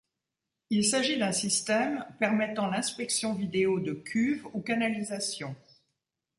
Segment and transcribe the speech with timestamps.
[0.71, 5.55] Il s'agit d'un système permettant l'inspection vidéo de cuve ou canalisation.